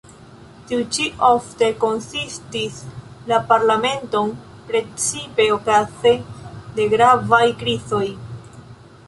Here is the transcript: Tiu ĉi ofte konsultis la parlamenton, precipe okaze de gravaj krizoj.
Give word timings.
Tiu 0.69 0.85
ĉi 0.95 1.03
ofte 1.27 1.67
konsultis 1.83 2.79
la 3.33 3.39
parlamenton, 3.53 4.33
precipe 4.73 5.47
okaze 5.59 6.15
de 6.81 6.89
gravaj 6.97 7.45
krizoj. 7.63 8.05